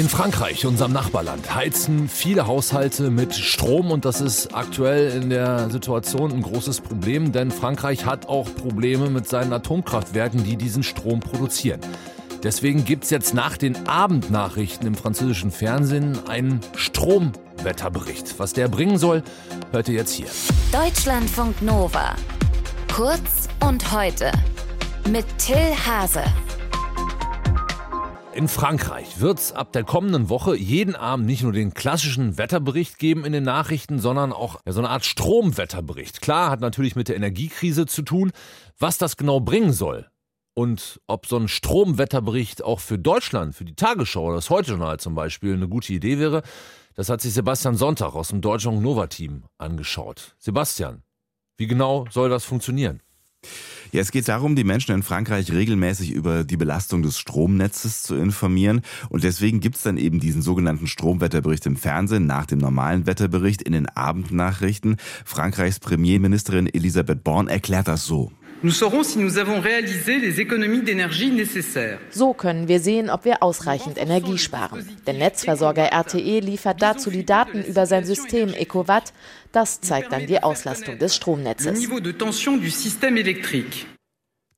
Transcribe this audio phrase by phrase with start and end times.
[0.00, 5.68] In Frankreich, unserem Nachbarland, heizen viele Haushalte mit Strom und das ist aktuell in der
[5.68, 11.20] Situation ein großes Problem, denn Frankreich hat auch Probleme mit seinen Atomkraftwerken, die diesen Strom
[11.20, 11.80] produzieren.
[12.42, 18.38] Deswegen gibt es jetzt nach den Abendnachrichten im französischen Fernsehen einen Stromwetterbericht.
[18.38, 19.22] Was der bringen soll,
[19.70, 20.28] hört ihr jetzt hier.
[20.72, 22.16] Deutschlandfunk Nova.
[22.90, 24.32] Kurz und heute.
[25.10, 26.22] Mit Till Hase.
[28.32, 33.00] In Frankreich wird es ab der kommenden Woche jeden Abend nicht nur den klassischen Wetterbericht
[33.00, 36.20] geben in den Nachrichten, sondern auch ja, so eine Art Stromwetterbericht.
[36.20, 38.30] Klar, hat natürlich mit der Energiekrise zu tun.
[38.78, 40.08] Was das genau bringen soll
[40.54, 45.16] und ob so ein Stromwetterbericht auch für Deutschland, für die Tagesschau oder das Heute-Journal zum
[45.16, 46.42] Beispiel eine gute Idee wäre,
[46.94, 50.36] das hat sich Sebastian Sonntag aus dem Deutschen Nova-Team angeschaut.
[50.38, 51.02] Sebastian,
[51.56, 53.02] wie genau soll das funktionieren?
[53.92, 58.14] Ja, es geht darum, die Menschen in Frankreich regelmäßig über die Belastung des Stromnetzes zu
[58.14, 58.82] informieren.
[59.08, 63.72] Und deswegen gibt's dann eben diesen sogenannten Stromwetterbericht im Fernsehen nach dem normalen Wetterbericht in
[63.72, 64.96] den Abendnachrichten.
[65.24, 68.30] Frankreichs Premierministerin Elisabeth Born erklärt das so.
[68.62, 71.98] Nous saurons si nous avons réalisé les économies d'énergie nécessaires.
[72.10, 74.86] So können wir sehen, ob wir ausreichend Energie sparen.
[75.06, 79.14] Der Netzversorger RTE liefert dazu die Daten über sein System EcoWatt.
[79.52, 81.88] Das zeigt dann die Auslastung des Stromnetzes.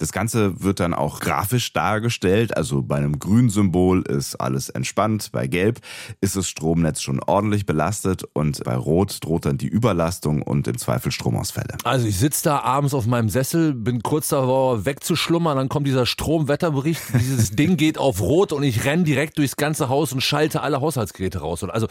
[0.00, 2.56] Das Ganze wird dann auch grafisch dargestellt.
[2.56, 5.80] Also bei einem grünen Symbol ist alles entspannt, bei Gelb
[6.22, 10.78] ist das Stromnetz schon ordentlich belastet und bei Rot droht dann die Überlastung und im
[10.78, 11.76] Zweifel Stromausfälle.
[11.84, 16.06] Also ich sitze da abends auf meinem Sessel, bin kurz davor wegzuschlummern, dann kommt dieser
[16.06, 20.62] Stromwetterbericht, dieses Ding geht auf Rot und ich renne direkt durchs ganze Haus und schalte
[20.62, 21.62] alle Haushaltsgeräte raus.
[21.62, 21.88] Also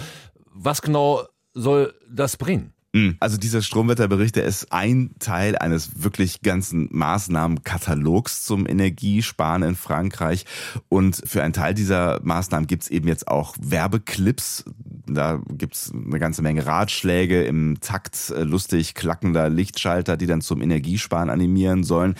[0.51, 1.21] was genau
[1.53, 2.73] soll das bringen?
[2.93, 3.17] Mhm.
[3.19, 10.45] Also dieser Stromwetterbericht, der ist ein Teil eines wirklich ganzen Maßnahmenkatalogs zum Energiesparen in Frankreich.
[10.87, 14.65] Und für einen Teil dieser Maßnahmen gibt's eben jetzt auch Werbeclips.
[15.13, 20.61] Da gibt's eine ganze Menge Ratschläge im Takt äh, lustig klackender Lichtschalter, die dann zum
[20.61, 22.15] Energiesparen animieren sollen.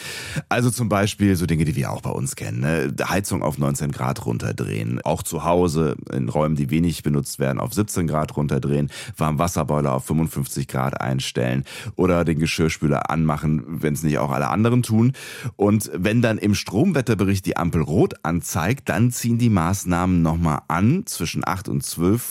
[0.50, 2.61] Also zum Beispiel so Dinge, die wir auch bei uns kennen.
[2.61, 2.94] Ne?
[3.09, 5.01] Heizung auf 19 Grad runterdrehen.
[5.03, 8.89] Auch zu Hause in Räumen, die wenig benutzt werden, auf 17 Grad runterdrehen.
[9.17, 11.63] Warmwasserboiler auf 55 50 Grad einstellen
[11.95, 15.13] oder den Geschirrspüler anmachen, wenn es nicht auch alle anderen tun.
[15.56, 21.03] Und wenn dann im Stromwetterbericht die Ampel rot anzeigt, dann ziehen die Maßnahmen nochmal an.
[21.06, 22.21] Zwischen 8 und 12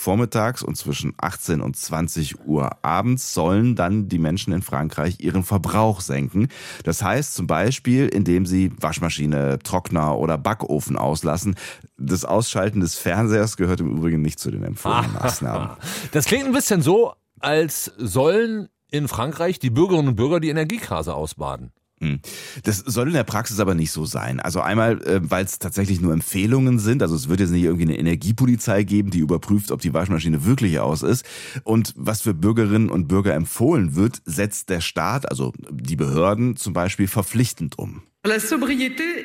[0.48, 5.42] vormittags und zwischen 18 und 20 Uhr abends sollen dann die Menschen in Frankreich ihren
[5.42, 6.48] Verbrauch senken.
[6.84, 11.56] Das heißt zum Beispiel, indem sie Waschmaschine, Trockner oder Backofen auslassen.
[11.96, 15.70] Das Ausschalten des Fernsehers gehört im Übrigen nicht zu den empfohlenen Maßnahmen.
[16.12, 21.14] Das klingt ein bisschen so, als sollen in Frankreich die Bürgerinnen und Bürger die Energiekrise
[21.14, 21.72] ausbaden.
[22.00, 22.20] Hm.
[22.62, 24.38] Das soll in der Praxis aber nicht so sein.
[24.40, 27.02] Also einmal, äh, weil es tatsächlich nur Empfehlungen sind.
[27.02, 30.78] Also es wird jetzt nicht irgendwie eine Energiepolizei geben, die überprüft, ob die Waschmaschine wirklich
[30.78, 31.24] aus ist.
[31.64, 36.72] Und was für Bürgerinnen und Bürger empfohlen wird, setzt der Staat, also die Behörden zum
[36.72, 38.02] Beispiel verpflichtend um.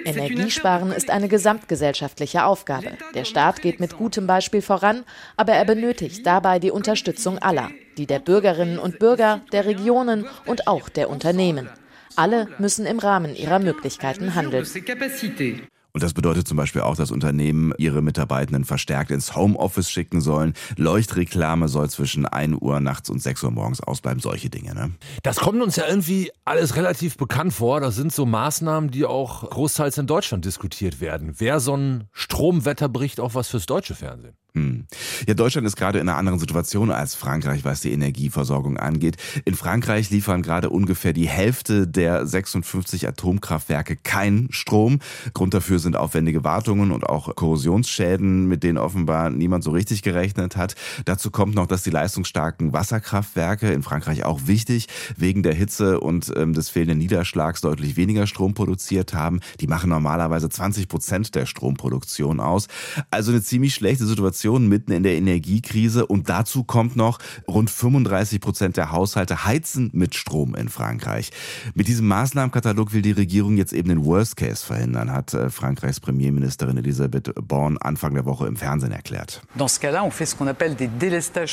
[0.06, 2.92] Energiesparen ist eine gesamtgesellschaftliche Aufgabe.
[3.16, 5.04] Der Staat geht mit gutem Beispiel voran,
[5.36, 10.68] aber er benötigt dabei die Unterstützung aller, die der Bürgerinnen und Bürger, der Regionen und
[10.68, 11.70] auch der Unternehmen.
[12.16, 14.66] Alle müssen im Rahmen ihrer Möglichkeiten handeln.
[15.96, 20.54] Und das bedeutet zum Beispiel auch, dass Unternehmen ihre Mitarbeitenden verstärkt ins Homeoffice schicken sollen.
[20.76, 24.20] Leuchtreklame soll zwischen 1 Uhr nachts und 6 Uhr morgens ausbleiben.
[24.20, 24.74] Solche Dinge.
[24.74, 24.92] Ne?
[25.22, 27.80] Das kommt uns ja irgendwie alles relativ bekannt vor.
[27.80, 31.40] Das sind so Maßnahmen, die auch großteils in Deutschland diskutiert werden.
[31.40, 34.34] Wäre so ein Stromwetterbericht auch was fürs deutsche Fernsehen?
[34.56, 34.88] Hm.
[35.28, 39.18] Ja, Deutschland ist gerade in einer anderen Situation als Frankreich, was die Energieversorgung angeht.
[39.46, 45.00] In Frankreich liefern gerade ungefähr die Hälfte der 56 Atomkraftwerke keinen Strom.
[45.34, 50.58] Grund dafür sind aufwendige Wartungen und auch Korrosionsschäden, mit denen offenbar niemand so richtig gerechnet
[50.58, 50.76] hat.
[51.06, 56.34] Dazu kommt noch, dass die leistungsstarken Wasserkraftwerke in Frankreich auch wichtig wegen der Hitze und
[56.36, 59.40] ähm, des fehlenden Niederschlags deutlich weniger Strom produziert haben.
[59.60, 62.68] Die machen normalerweise 20 Prozent der Stromproduktion aus.
[63.10, 68.42] Also eine ziemlich schlechte Situation mitten in der Energiekrise und dazu kommt noch, rund 35
[68.42, 71.32] Prozent der Haushalte heizen mit Strom in Frankreich.
[71.74, 76.00] Mit diesem Maßnahmenkatalog will die Regierung jetzt eben den Worst Case verhindern, hat äh, Frankreichs
[76.00, 79.42] Premierministerin Elisabeth Born Anfang der Woche im Fernsehen erklärt.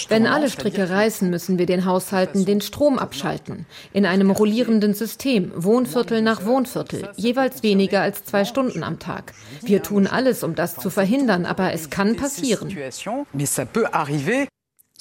[0.09, 3.67] Wenn alle Stricke reißen, müssen wir den Haushalten den Strom abschalten.
[3.93, 9.33] In einem rollierenden System, Wohnviertel nach Wohnviertel, jeweils weniger als zwei Stunden am Tag.
[9.63, 12.77] Wir tun alles, um das zu verhindern, aber es kann passieren.
[13.51, 14.49] ça peut arriver.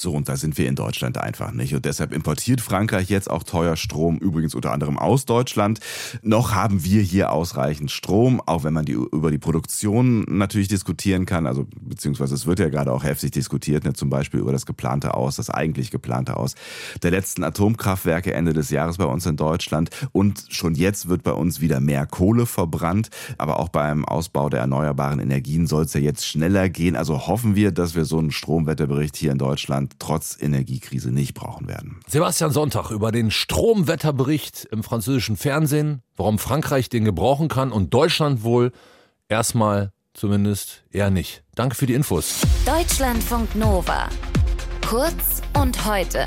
[0.01, 1.75] So, und da sind wir in Deutschland einfach nicht.
[1.75, 5.81] Und deshalb importiert Frankreich jetzt auch teuer Strom, übrigens unter anderem aus Deutschland.
[6.21, 11.25] Noch haben wir hier ausreichend Strom, auch wenn man die, über die Produktion natürlich diskutieren
[11.25, 11.45] kann.
[11.45, 15.15] Also, beziehungsweise es wird ja gerade auch heftig diskutiert, ne, zum Beispiel über das geplante
[15.15, 16.55] Aus, das eigentlich geplante Aus
[17.03, 19.89] der letzten Atomkraftwerke Ende des Jahres bei uns in Deutschland.
[20.13, 23.09] Und schon jetzt wird bei uns wieder mehr Kohle verbrannt.
[23.37, 26.95] Aber auch beim Ausbau der erneuerbaren Energien soll es ja jetzt schneller gehen.
[26.95, 29.39] Also hoffen wir, dass wir so einen Stromwetterbericht hier in
[29.89, 31.99] Deutschland trotz Energiekrise nicht brauchen werden.
[32.07, 38.43] Sebastian Sonntag über den Stromwetterbericht im französischen Fernsehen, warum Frankreich den gebrauchen kann und Deutschland
[38.43, 38.71] wohl
[39.27, 41.43] erstmal zumindest eher nicht.
[41.55, 42.41] Danke für die Infos.
[42.65, 44.09] Deutschlandfunk Nova.
[44.87, 46.25] Kurz und heute.